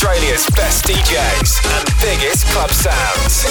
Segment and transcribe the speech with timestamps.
[0.00, 3.44] Home of Australia's best DJs and biggest club sounds.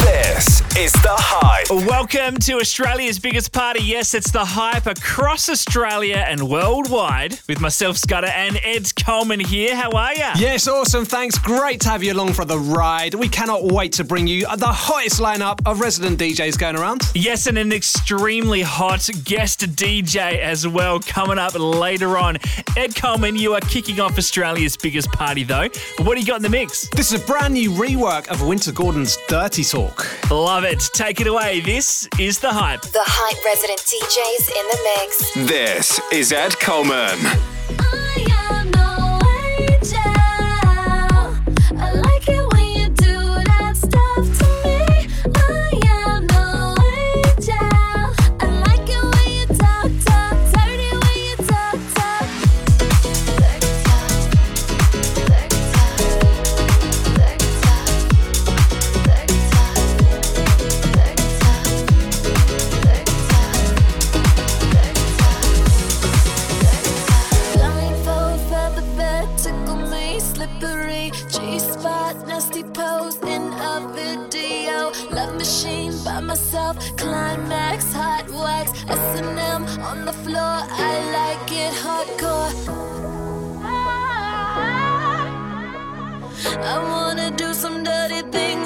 [0.00, 1.68] This is The Hype.
[1.86, 3.82] Welcome to Australia's biggest party.
[3.82, 9.76] Yes, it's the hype across Australia and worldwide with myself, Scudder, and Ed Coleman here.
[9.76, 10.24] How are you?
[10.36, 11.04] Yes, awesome.
[11.04, 11.38] Thanks.
[11.38, 13.14] Great to have you along for the ride.
[13.14, 17.02] We cannot wait to bring you the hottest lineup of resident DJs going around.
[17.14, 22.38] Yes, and an extremely hot guest DJ as well coming up later on.
[22.76, 25.68] Ed Coleman, you are kicking off Australia's biggest party though.
[26.04, 26.88] What do you got in the mix?
[26.90, 30.06] This is a brand new rework of Wynter Gordon's Dirty Talk.
[30.30, 30.78] Love it.
[30.92, 31.58] Take it away.
[31.58, 32.82] This is the hype.
[32.82, 35.50] The hype resident DJs in the mix.
[35.50, 37.18] This is Ed Coleman.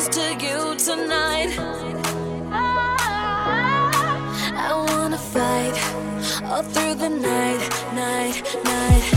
[0.04, 1.56] Things to you tonight.
[4.56, 5.76] I wanna fight
[6.44, 9.13] all through the night, night, night.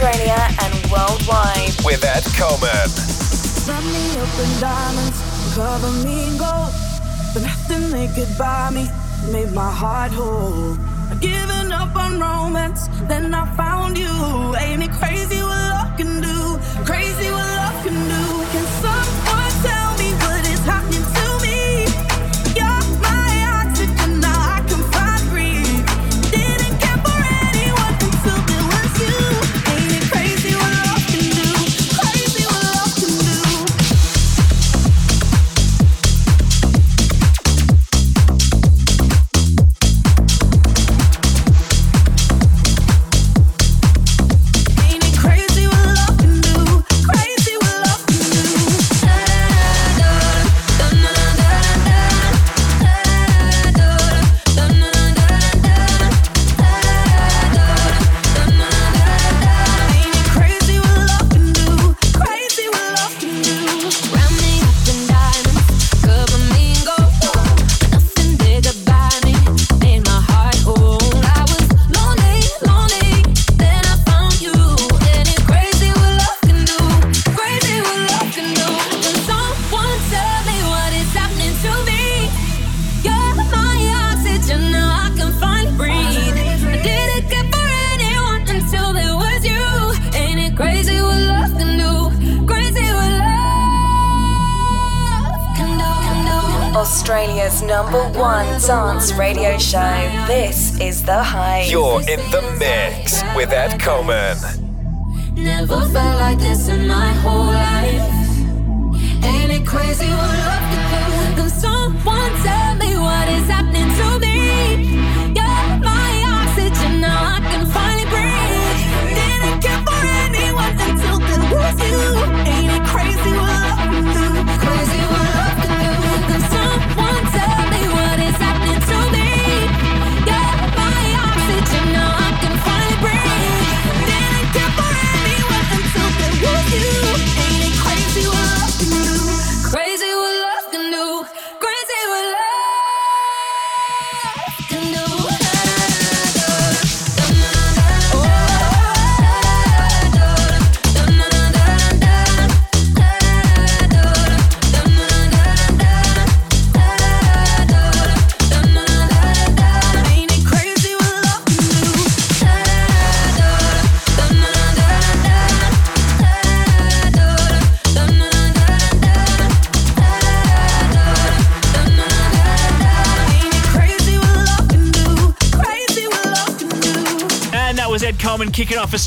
[0.00, 2.88] Australia and worldwide with Ed Coleman.
[3.92, 6.72] Me up in diamonds, cover me in gold,
[7.34, 8.88] but nothing they could buy me
[9.30, 10.78] made my heart whole.
[11.10, 14.56] I've given up on romance, then I found you.
[14.56, 16.58] Ain't it crazy what love can do?
[16.86, 18.29] Crazy what love can do.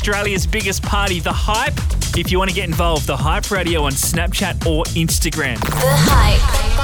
[0.06, 1.72] Australia's biggest party, The Hype.
[2.14, 5.58] If you want to get involved, The Hype Radio on Snapchat or Instagram.
[5.60, 6.74] The Hype.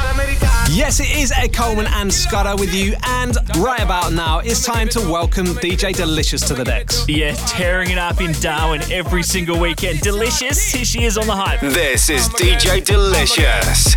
[0.73, 4.89] Yes, it is Ed Coleman and Scudder with you, and right about now, it's time
[4.91, 7.05] to welcome DJ Delicious to the decks.
[7.09, 10.01] Yeah, tearing it up in Darwin every single weekend.
[10.01, 11.61] Delicious, here she is on The Hype.
[11.61, 13.97] This is DJ Delicious.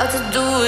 [0.00, 0.59] how to do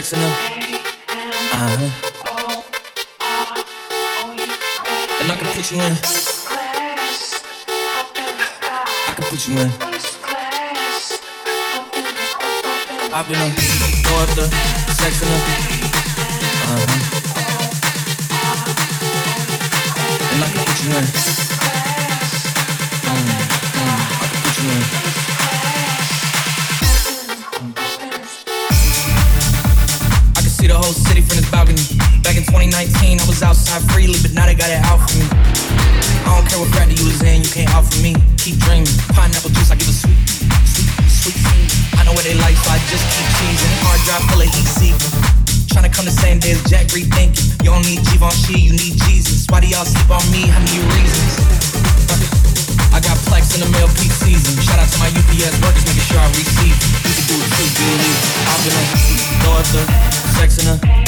[0.00, 0.32] sexy now?
[1.52, 1.90] Uh huh.
[5.20, 5.92] And I can put you in.
[9.08, 9.68] I can put you in.
[13.12, 13.54] I've been
[14.06, 14.50] going through
[14.94, 15.42] sexy now.
[16.62, 16.94] Uh huh.
[20.32, 21.47] And I can put you in.
[34.68, 35.26] got it out for me.
[36.28, 38.12] I don't care what factor you was in, you can't out for me.
[38.36, 38.92] Keep dreaming.
[39.16, 41.68] Pineapple juice, I give a sweet, sweet, sweet food.
[41.96, 43.72] I know what they like, so I just keep cheesing.
[43.80, 45.12] Hard drive full of heat seeking.
[45.72, 47.64] Trying to come the same day as Jack rethinking.
[47.64, 49.48] You don't need Givenchy, you need Jesus.
[49.48, 50.44] Why do y'all sleep on me?
[50.52, 51.32] How many reasons?
[52.96, 54.52] I got plex in the mail peak season.
[54.60, 56.76] Shout out to my UPS workers, making sure I receive.
[57.08, 58.20] You can do it too, believe.
[58.52, 59.84] I've throw a daughter,
[60.36, 61.07] sex in a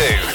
[0.00, 0.29] two.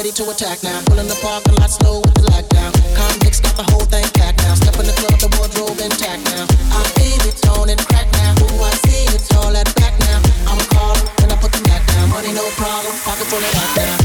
[0.00, 0.80] ready to attack now.
[0.86, 2.72] Pulling the parking lot slow with the lockdown.
[2.96, 4.54] Convicts got the whole thing packed now.
[4.54, 6.44] Step in the club, the wardrobe intact now.
[6.72, 8.32] I feel it on and crack now.
[8.40, 10.18] Who I see It's all at back now.
[10.48, 12.08] I'ma call when I put the back down.
[12.08, 13.99] Money no problem, pocket full of lockdown.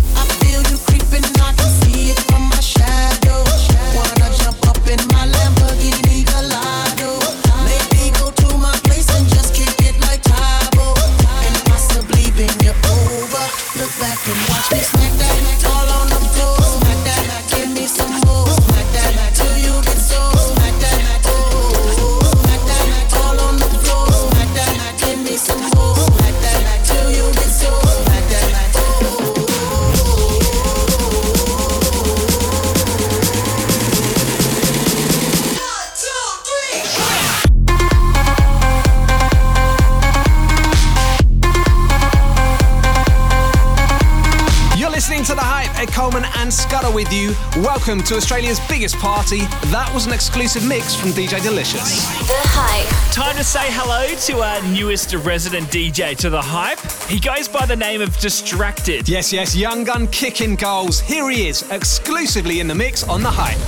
[47.86, 49.42] welcome to Australia's biggest party.
[49.70, 52.08] That was an exclusive mix from DJ Delicious.
[52.28, 53.14] The Hype.
[53.14, 56.80] Time to say hello to our newest resident DJ to The Hype.
[57.08, 59.08] He goes by the name of Distracted.
[59.08, 61.00] Yes, yes, Young Gun kicking goals.
[61.00, 63.60] Here he is, exclusively in the mix on The Hype.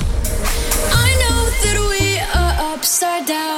[0.95, 3.56] I know that we are upside down.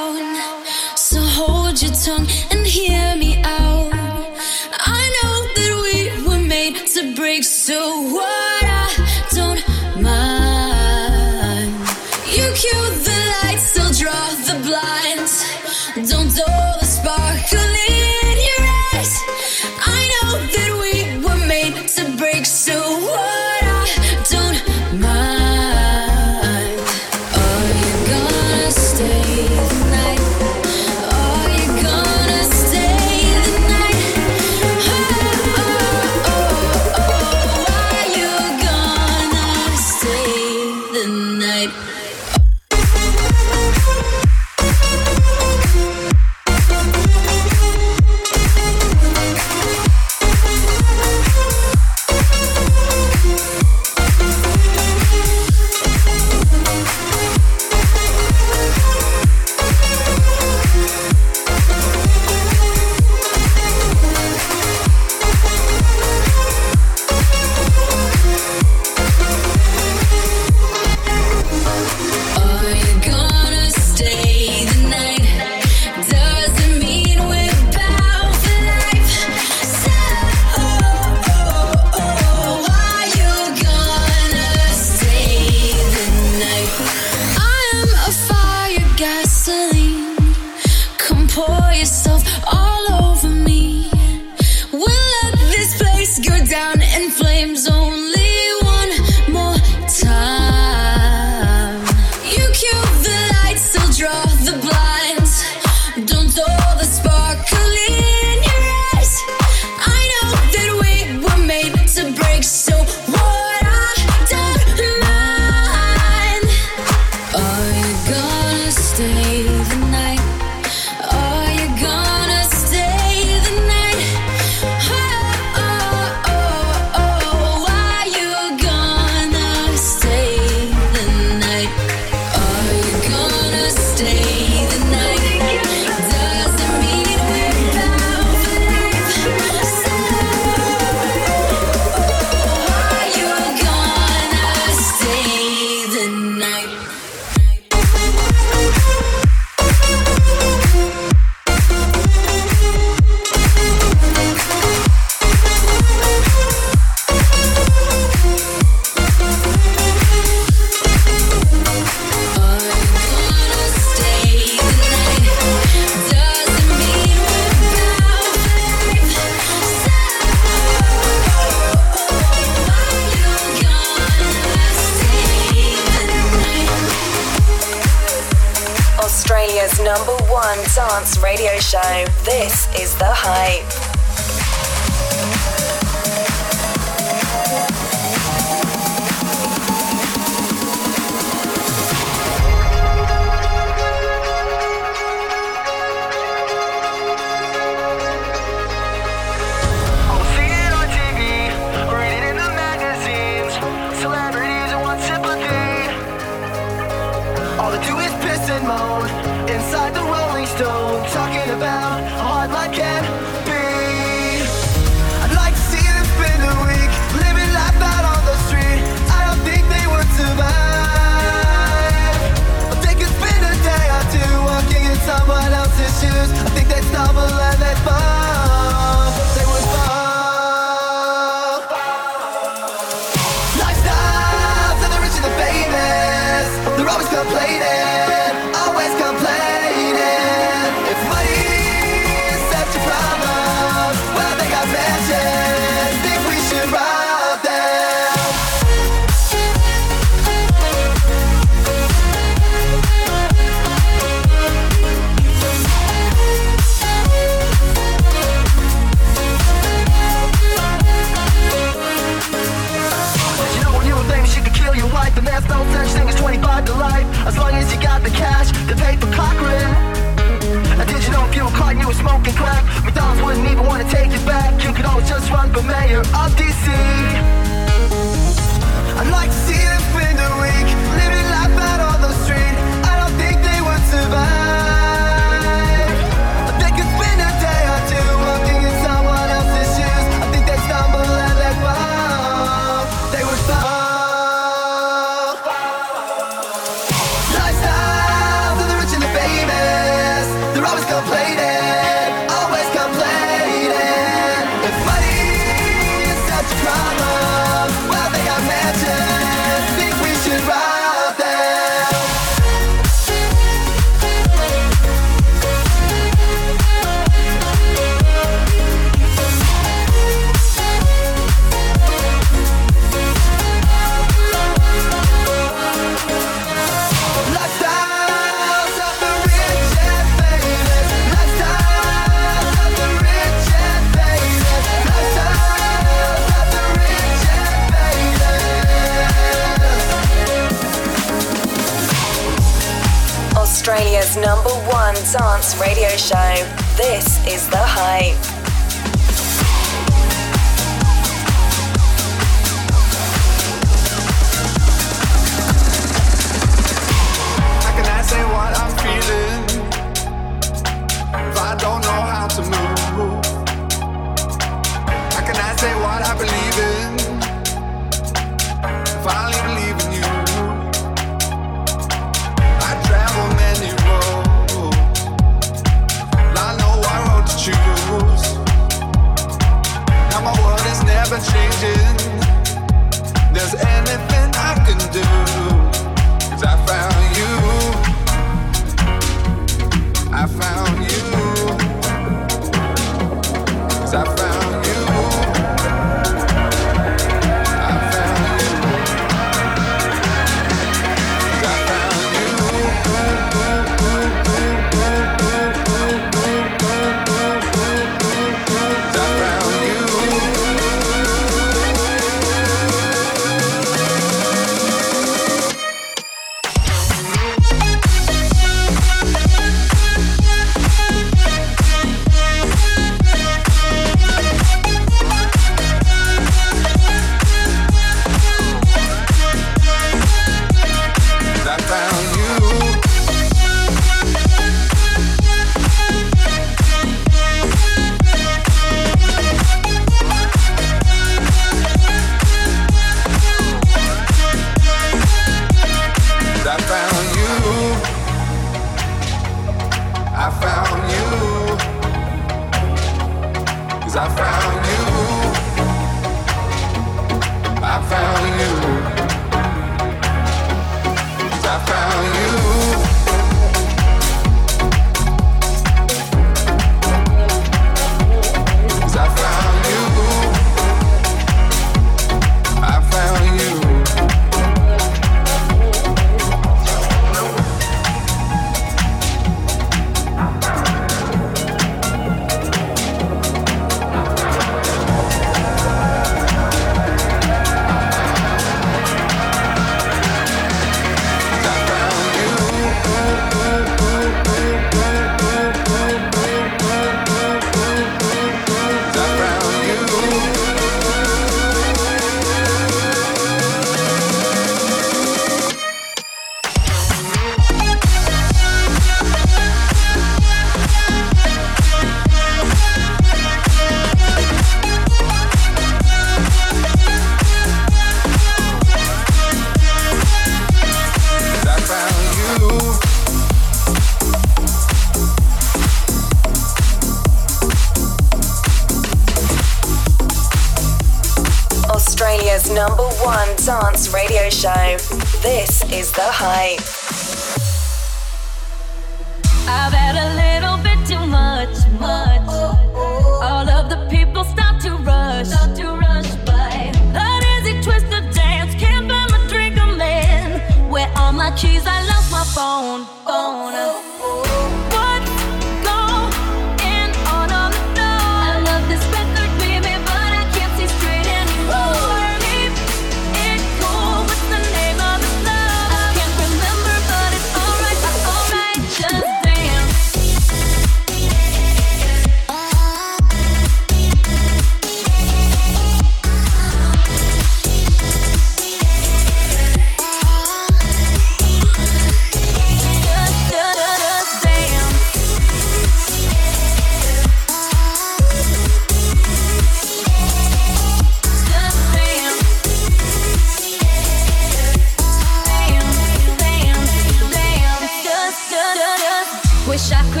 [343.60, 346.32] Australia's number one dance radio show.
[346.78, 348.39] This is The Hype.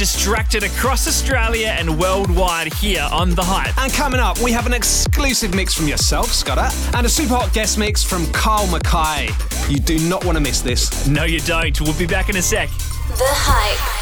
[0.00, 3.76] distracted across Australia and worldwide here on The Hype.
[3.76, 7.52] And coming up, we have an exclusive mix from yourself, Scudder, and a super hot
[7.52, 9.28] guest mix from Kyle McKay.
[9.70, 11.06] You do not want to miss this.
[11.06, 11.78] No, you don't.
[11.82, 12.70] We'll be back in a sec.
[12.70, 13.99] The Hype.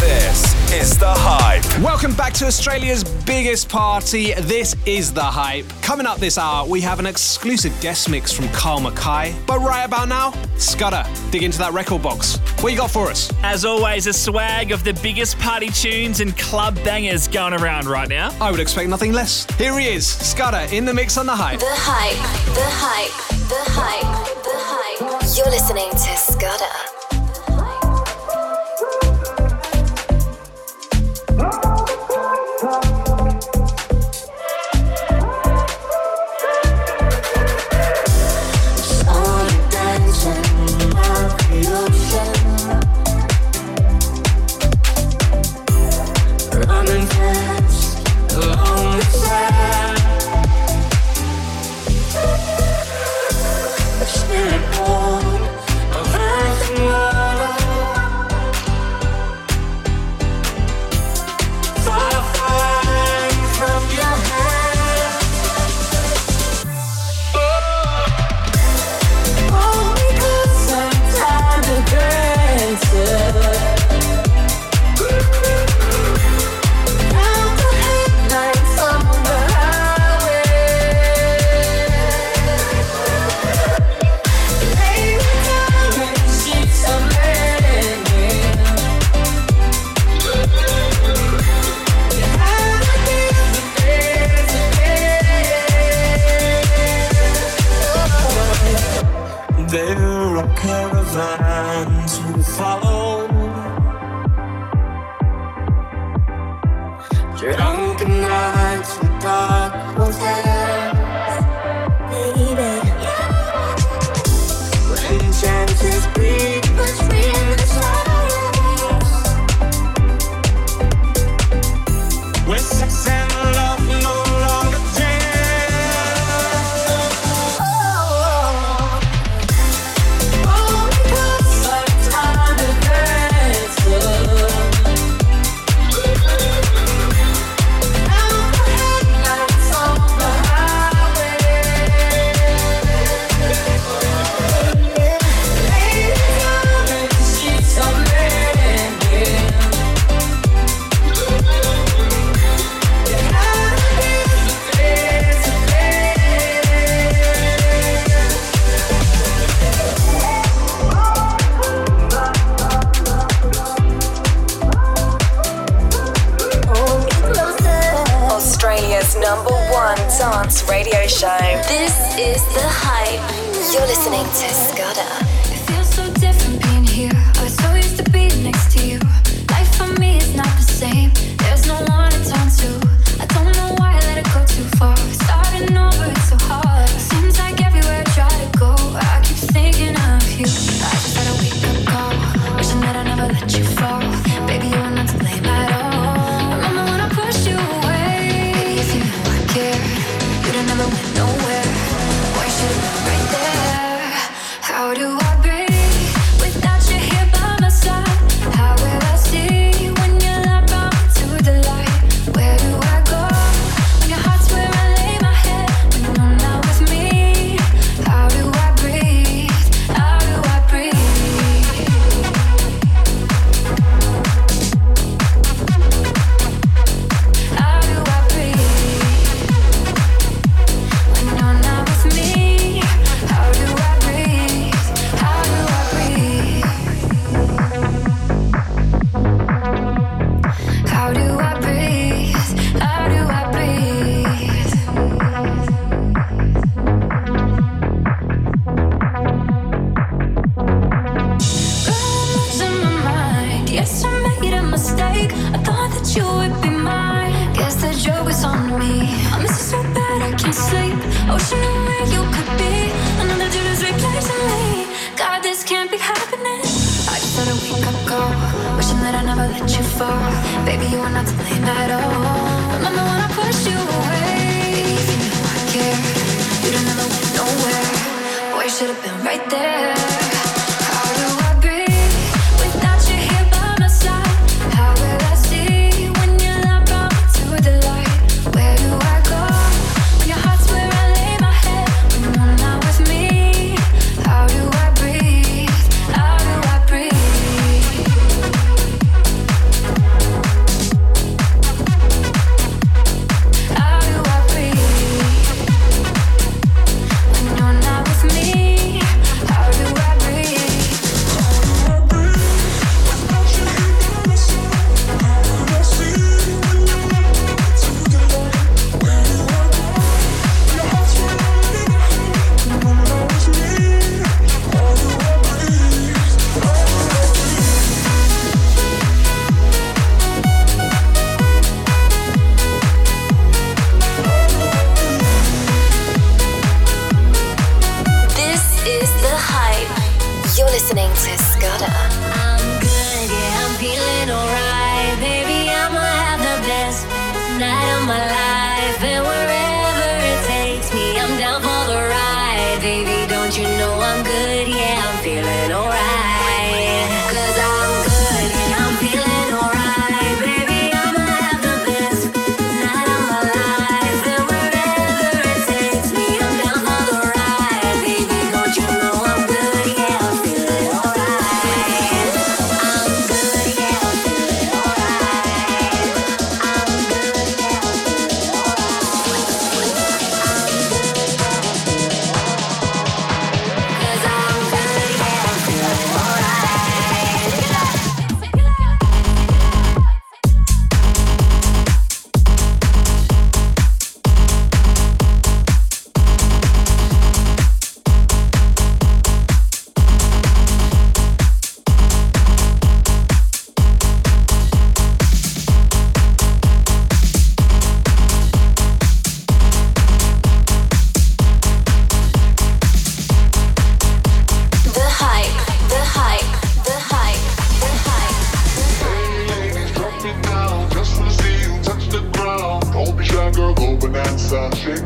[0.00, 1.64] This is The Hype.
[1.82, 4.34] Welcome back to Australia's biggest party.
[4.34, 5.64] This is The Hype.
[5.80, 9.34] Coming up this hour, we have an exclusive guest mix from Kyle McKay.
[9.46, 12.36] But right about now, Scudder, dig into that record box.
[12.60, 13.32] What you got for us?
[13.42, 18.08] As always, a swag of the biggest party tunes and club bangers going around right
[18.08, 18.36] now.
[18.38, 19.46] I would expect nothing less.
[19.56, 21.60] Here he is, Scudder, in the mix on The Hype.
[21.60, 25.36] The Hype, The Hype, The Hype, The Hype.
[25.36, 26.95] You're listening to Scudder.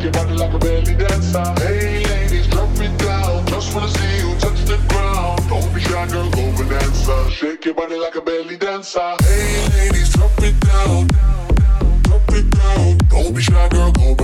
[0.01, 1.45] shake your body like a belly dancer.
[1.59, 3.47] Hey ladies, drop it down.
[3.47, 5.49] Just wanna see you touch the ground.
[5.49, 7.31] Don't be shy, girl, go and.
[7.31, 9.17] Shake your body like a belly dancer.
[9.23, 11.07] Hey ladies, drop it down.
[11.09, 12.99] down, down, Drop it down.
[13.11, 14.21] Don't be shy, girl, go and.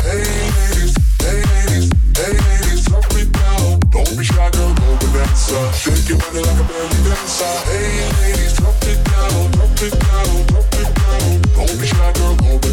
[0.00, 0.24] Hey
[0.56, 3.80] ladies, hey ladies, hey ladies, drop it down.
[3.90, 5.76] Don't be shy, girl, go and.
[5.76, 7.52] Shake your body like a belly dancer.
[7.68, 10.49] Hey ladies, drop it down, drop it down.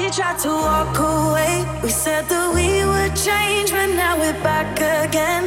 [0.00, 1.64] we tried to walk away.
[1.82, 4.72] We said that we would change, but now we're back
[5.04, 5.44] again.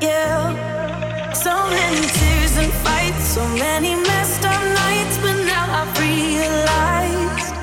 [0.00, 1.32] Yeah.
[1.32, 7.54] So many tears and fights, so many messed up nights, but now I've realized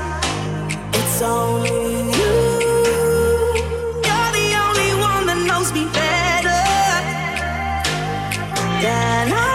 [1.00, 1.70] it's only
[2.20, 2.38] you.
[4.06, 6.62] You're the only one that knows me better
[8.84, 9.49] than I.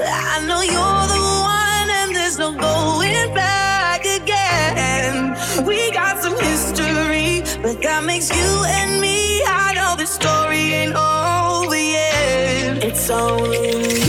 [0.00, 5.36] I know you're the one, and there's no going back again.
[5.66, 9.42] We got some history, but that makes you and me.
[9.44, 12.84] I know story ain't over yet.
[12.84, 14.05] It's only.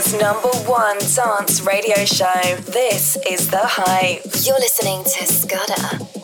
[0.00, 2.56] Number one dance radio show.
[2.64, 4.22] This is The Hype.
[4.46, 6.19] You're listening to Scudder.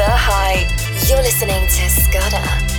[0.00, 1.10] The Hype.
[1.10, 2.69] You're listening to Scudder.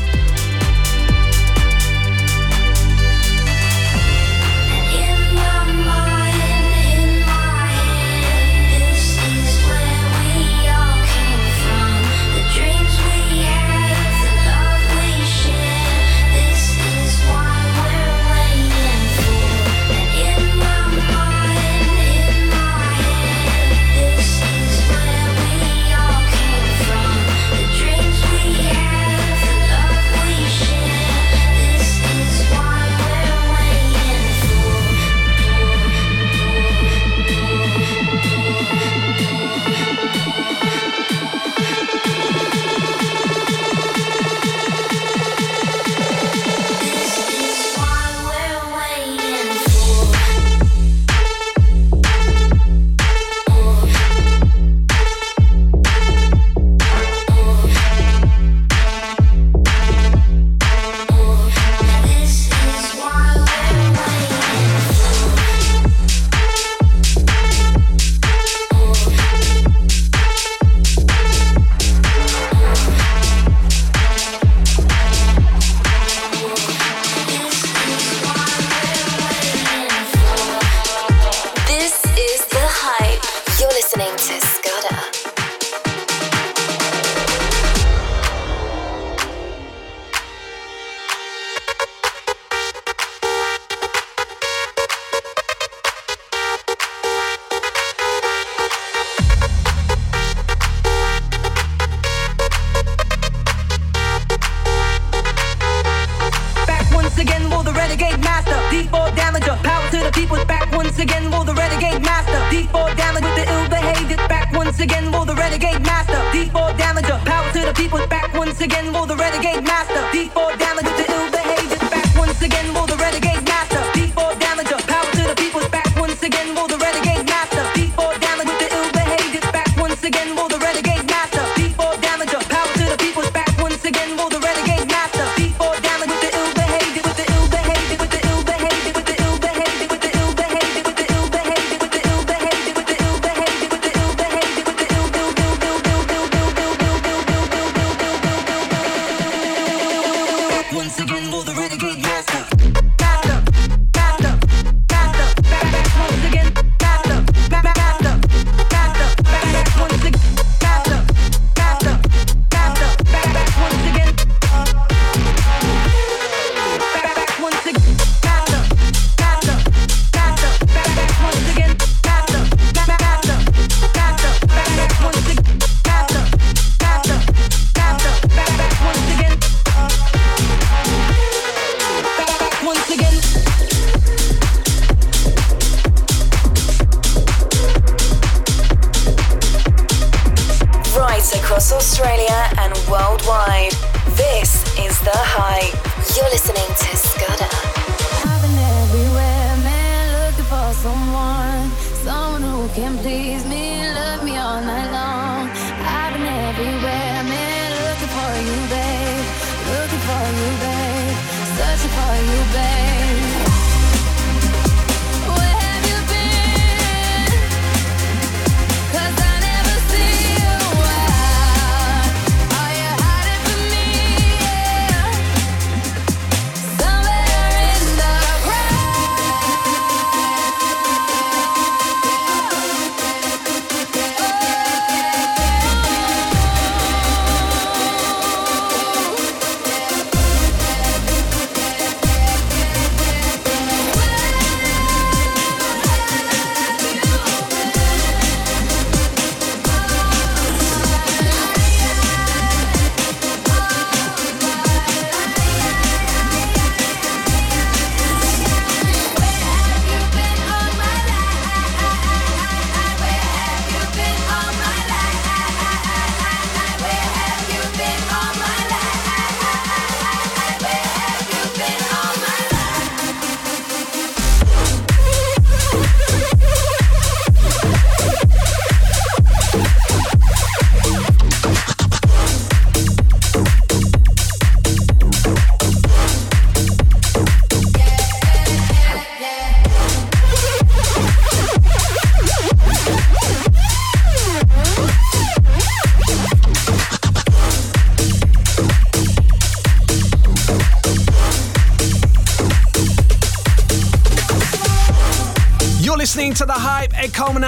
[200.82, 201.70] someone,
[202.04, 205.31] someone who can please me, love me all night long.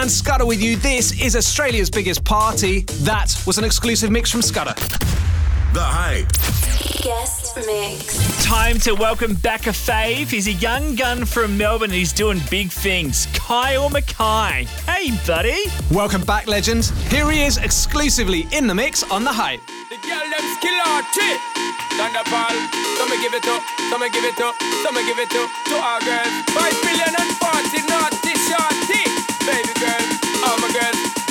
[0.04, 0.76] and Scudder with you.
[0.76, 2.82] This is Australia's biggest party.
[3.08, 4.74] That was an exclusive mix from Scudder.
[5.72, 6.28] The Hype.
[7.02, 8.44] Guest mix.
[8.44, 10.28] Time to welcome back a fave.
[10.28, 13.28] He's a young gun from Melbourne and he's doing big things.
[13.34, 14.68] Kyle McKay.
[14.84, 15.72] Hey, buddy.
[15.90, 16.84] Welcome back, legend.
[17.08, 19.62] Here he is exclusively in the mix on The Hype.
[19.88, 21.40] The girl them skill art shit.
[21.96, 22.52] Thunderball.
[23.00, 26.34] Some give it up, some give it up, some give it up to our girls.
[26.52, 28.33] Five billion and forty naughty
[29.46, 30.08] baby girl,
[30.46, 31.23] oh my girl.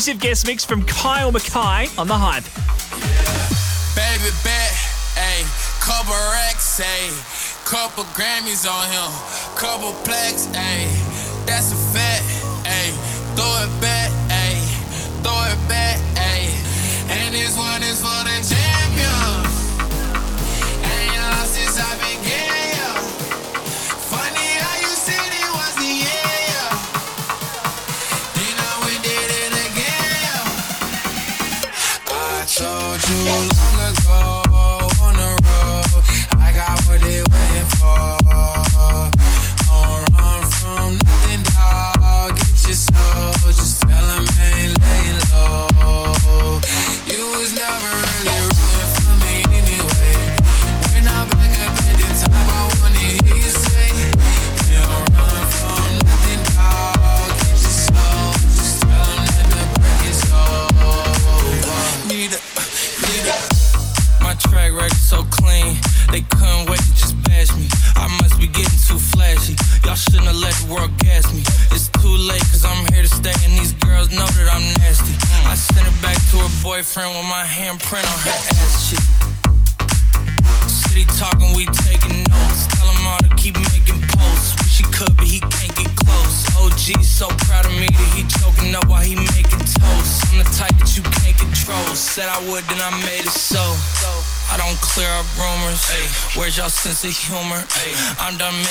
[0.00, 2.44] exclusive guest mix from Kyle McKay on The Hype.
[3.92, 4.72] Baby bet,
[5.78, 6.14] couple
[7.66, 9.12] couple Grammys on him,
[9.56, 10.46] couple plaques,
[11.44, 12.09] that's a fact.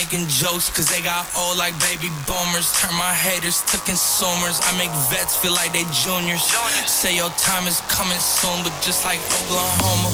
[0.09, 2.73] Making jokes, cause they got old like baby boomers.
[2.81, 4.57] Turn my haters to consumers.
[4.65, 6.41] I make vets feel like they juniors.
[6.89, 10.09] Say your time is coming soon, but just like Oklahoma,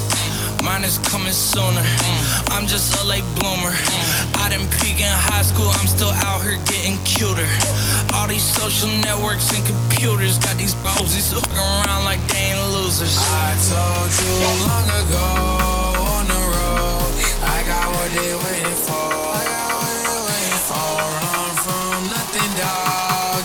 [0.67, 1.79] mine is coming sooner.
[1.79, 2.51] Mm.
[2.51, 3.71] I'm just a late bloomer.
[3.71, 4.43] Mm.
[4.43, 7.47] I didn't peak in high school, I'm still out here getting cuter.
[8.19, 13.15] All these social networks and computers got these posies looking around like they ain't losers.
[13.15, 15.27] I told you long ago
[16.19, 17.15] on the road,
[17.47, 19.14] I got what they waiting for.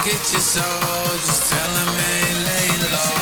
[0.04, 0.64] get your soul.
[1.24, 3.14] Just tell him ain't low.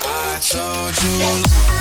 [0.00, 1.73] I told you.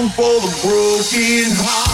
[0.00, 1.89] down for the broken heart.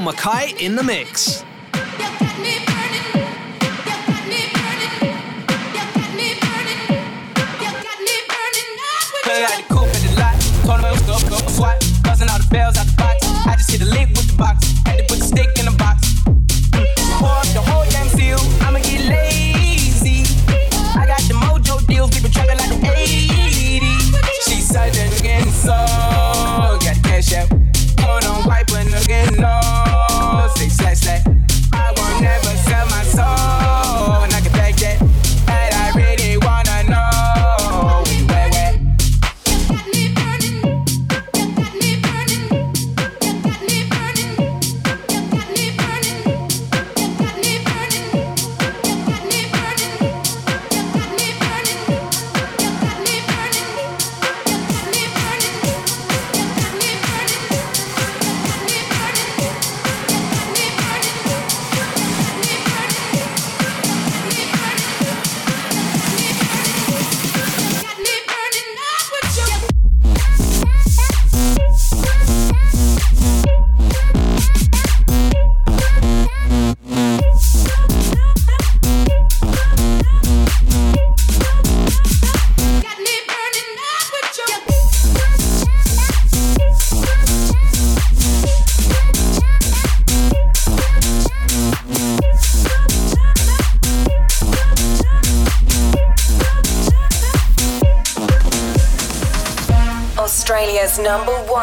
[0.00, 1.05] Makai McKay in the mix.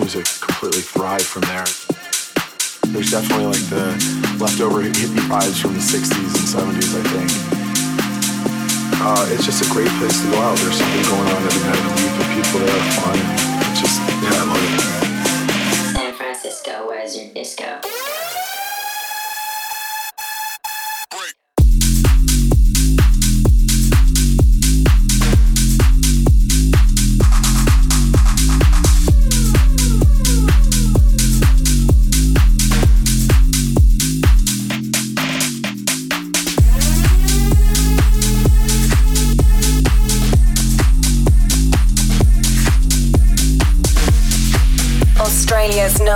[0.00, 1.68] music completely thrived from there.
[2.88, 3.92] There's definitely like the
[4.40, 7.30] leftover hippie vibes from the 60s and 70s, I think.
[8.96, 10.56] Uh, it's just a great place to go out.
[10.58, 11.84] There's something going on every night.
[12.16, 13.18] A people that have fun.
[13.70, 15.96] It's just, yeah, I love it.
[15.96, 17.80] San Francisco, where's your disco?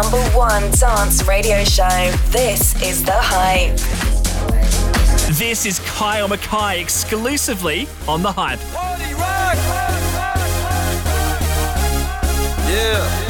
[0.02, 2.10] number one dance radio show.
[2.30, 3.78] This is The Hype.
[5.38, 8.58] This is Kyle McKay exclusively on The Hype.
[8.72, 10.38] Party rock, rock, rock,
[12.68, 13.23] yeah.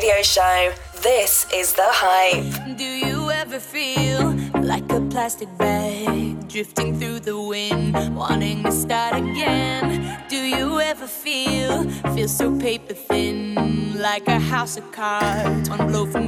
[0.00, 0.72] radio show.
[1.02, 2.78] This is The Hype.
[2.78, 9.16] Do you ever feel like a plastic bag drifting through the wind, wanting to start
[9.16, 10.24] again?
[10.30, 16.06] Do you ever feel, feel so paper thin, like a house of cards, one blow
[16.06, 16.19] from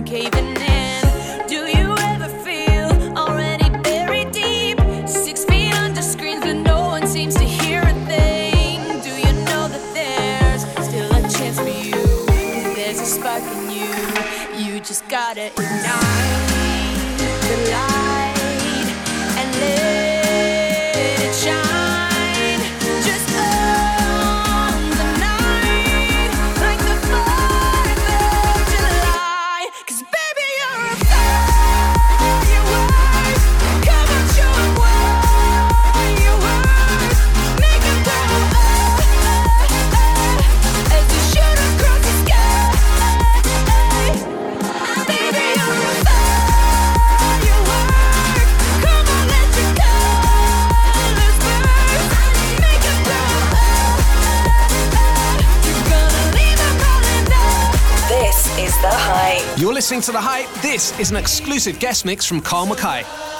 [60.83, 63.32] This is an exclusive guest mix from Carl McKay.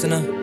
[0.00, 0.37] 是不是？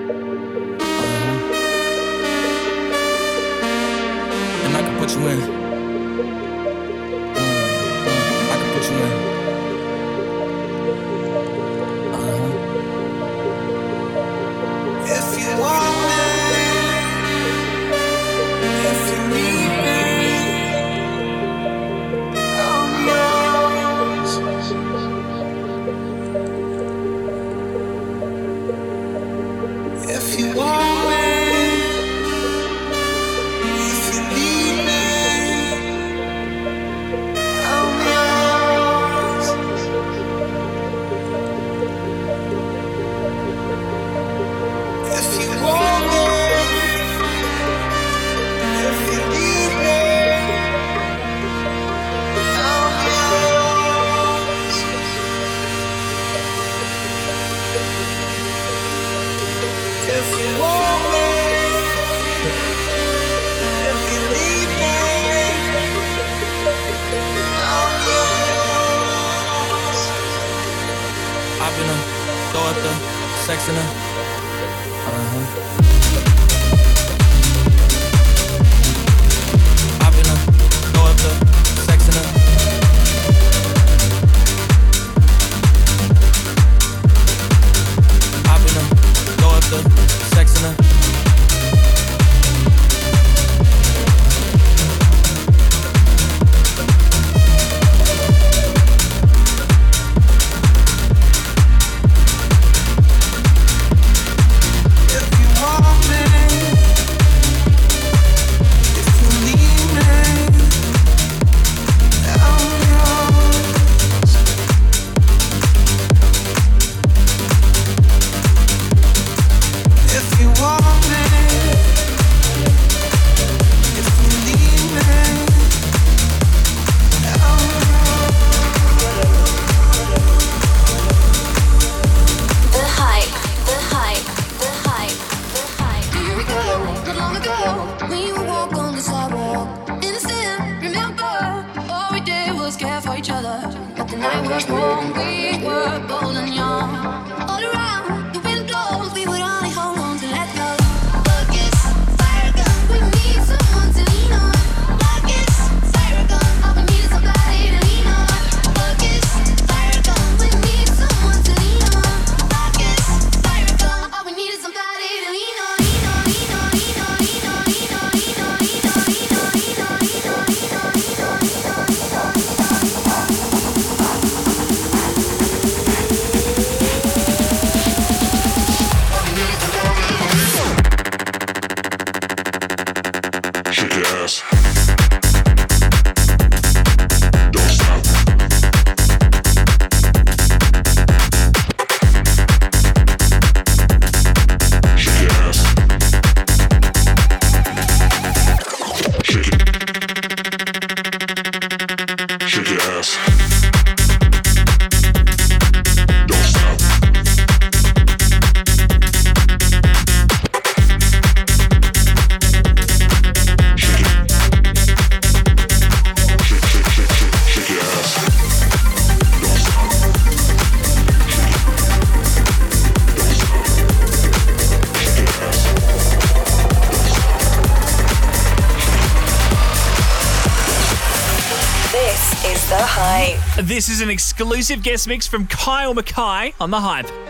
[233.96, 237.25] is an exclusive guest mix from Kyle McKay on The Hype.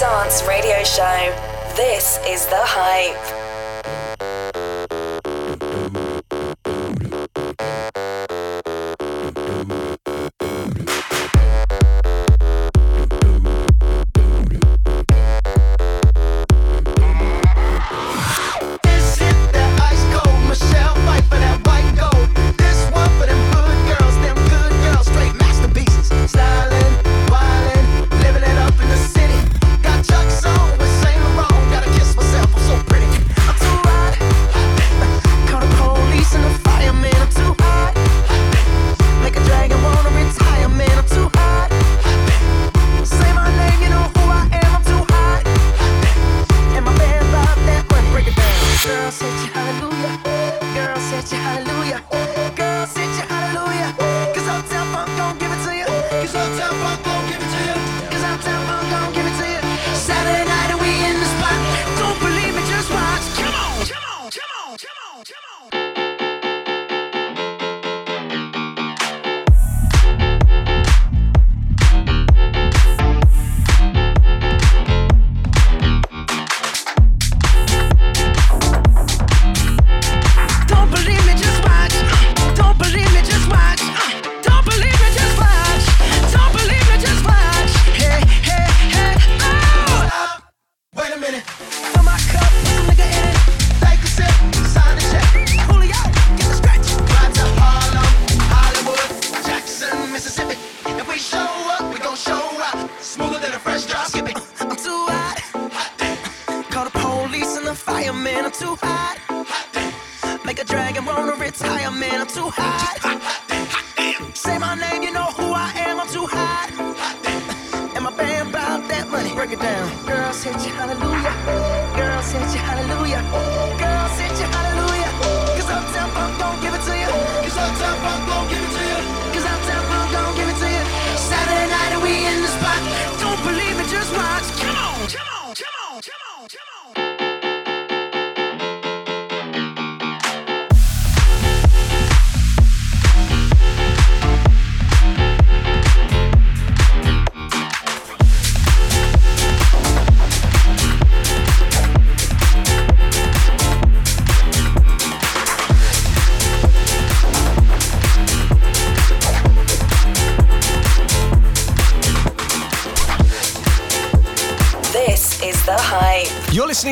[0.00, 1.41] Dance Radio Show.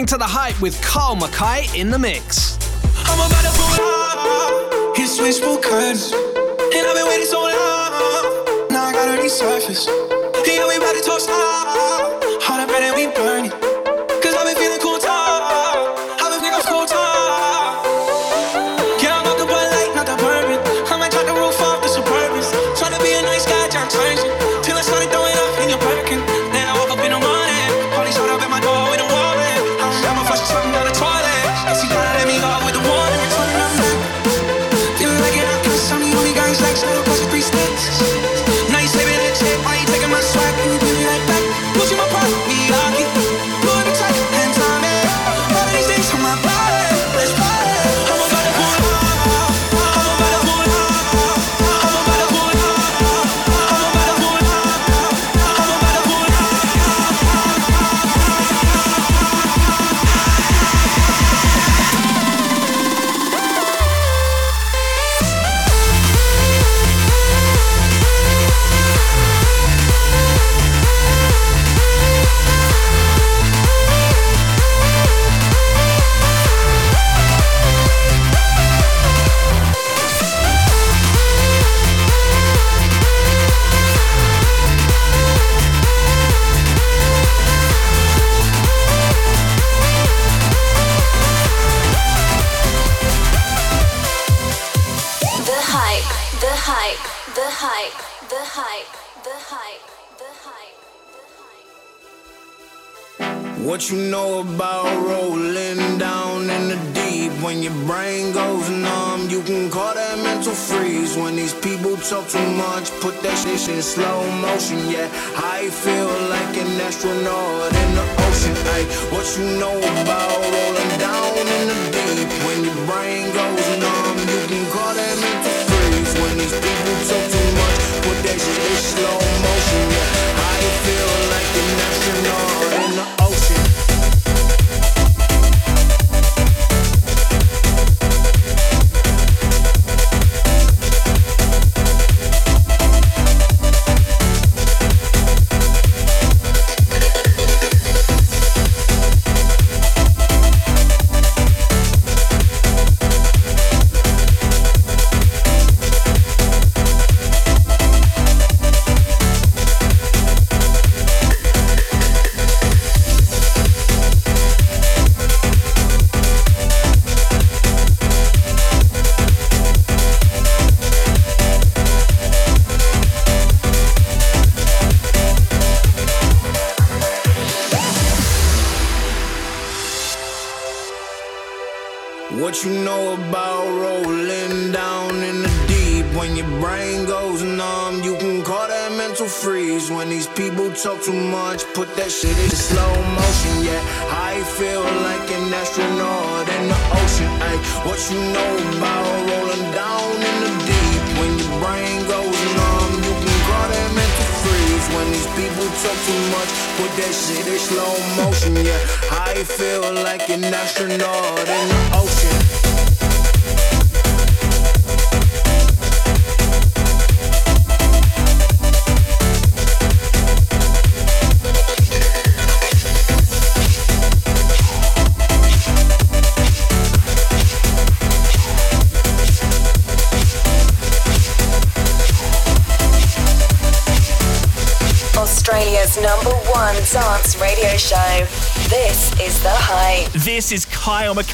[0.00, 2.56] listening to The Hype with Carl McKay in the mix.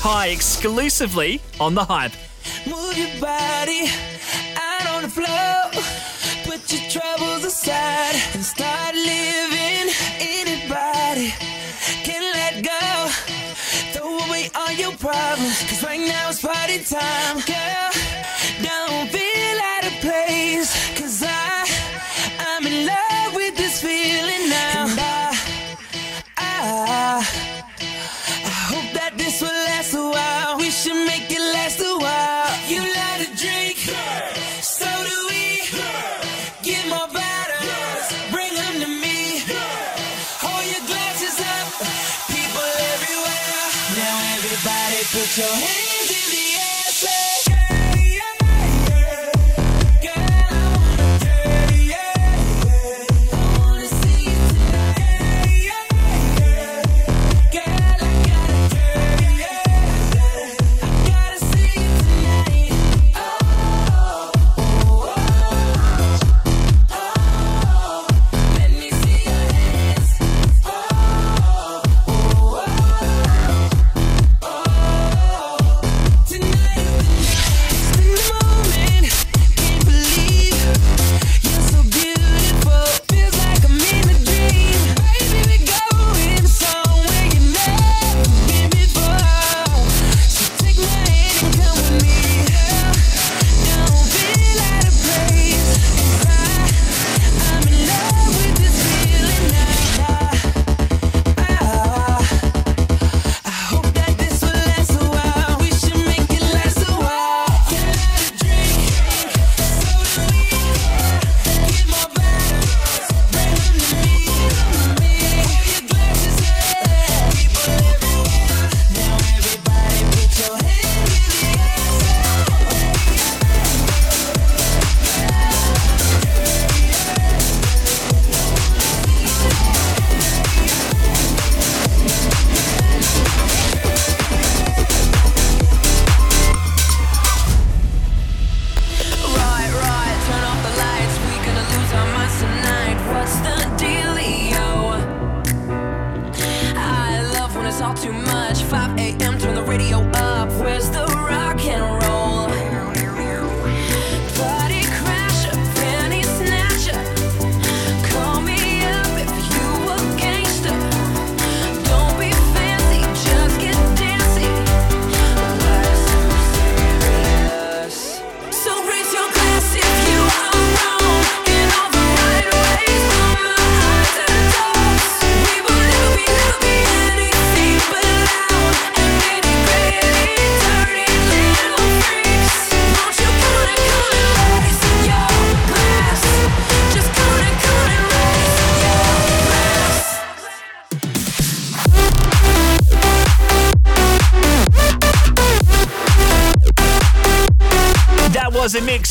[0.09, 2.12] High exclusively on The Hype.
[2.65, 3.91] Move your body
[4.55, 5.83] out on the floor.
[6.45, 9.91] Put your troubles aside and start living.
[10.20, 11.35] Anybody
[12.07, 13.09] can let go.
[13.95, 15.61] Throw away all your problems.
[15.69, 18.06] Cause right now it's party time, girl.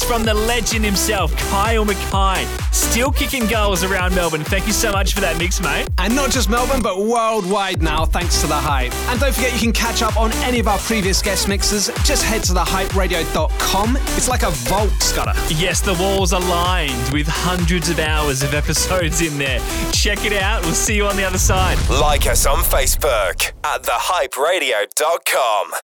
[0.06, 2.46] from the legend himself, Kyle McKay.
[2.74, 4.44] still kicking goals around Melbourne.
[4.44, 5.88] Thank you so much for that mix, mate.
[5.98, 8.94] And not just Melbourne, but worldwide now, thanks to The Hype.
[9.10, 11.88] And don't forget you can catch up on any of our previous guest mixes.
[12.04, 13.98] Just head to thehyperadio.com.
[14.16, 15.34] It's like a vault, Scudder.
[15.50, 19.60] Yes, the walls are lined with hundreds of hours of episodes in there.
[19.92, 20.64] Check it out.
[20.64, 21.78] We'll see you on the other side.
[21.90, 25.72] Like us on Facebook at thehyperadio.com.